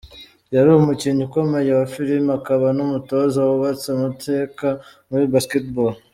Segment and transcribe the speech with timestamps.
[0.53, 4.67] yari umukinnyi ukomeye wa filime akaba n’umutoza wubatse amateka
[5.09, 5.93] muri Basketball.